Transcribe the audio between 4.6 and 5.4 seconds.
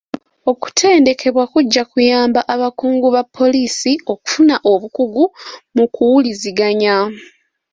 obukugu